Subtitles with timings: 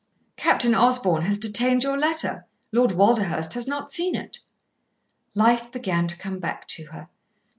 [0.35, 2.47] "Captain Osborn has detained your letter.
[2.71, 4.39] Lord Walderhurst has not seen it."
[5.35, 7.07] Life began to come back to her.